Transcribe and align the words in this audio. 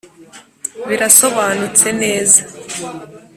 birasobanutse 0.87 1.87
neza 2.01 2.41